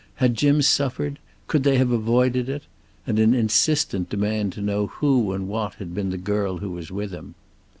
[0.15, 1.19] Had Jim suffered?
[1.45, 2.63] Could they have avoided it?
[3.05, 6.89] And an insistent demand to know who and what had been the girl who was
[6.89, 7.35] with him.